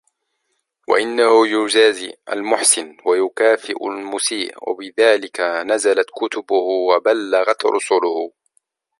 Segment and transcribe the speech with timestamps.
[0.87, 8.31] وَأَنَّهُ يُجَازِي الْمُحْسِنَ وَيُكَافِئُ الْمُسِيءَ، وَبِذَلِكَ نَزَلَتْ كُتُبُهُ وَبَلَّغَتْ رُسُلُهُ